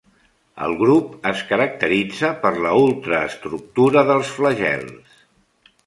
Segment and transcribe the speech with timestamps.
[0.67, 5.23] El grup es caracteritza per la ultraestructura dels flagels.